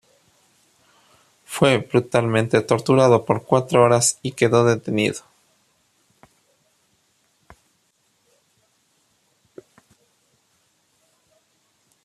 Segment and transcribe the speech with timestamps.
[1.45, 5.21] Fue brutalmente torturado por cuatro horas y quedó detenido.